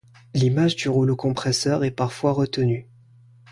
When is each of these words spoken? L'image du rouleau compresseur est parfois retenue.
L'image 0.33 0.77
du 0.77 0.89
rouleau 0.89 1.15
compresseur 1.15 1.83
est 1.83 1.91
parfois 1.91 2.31
retenue. 2.31 2.87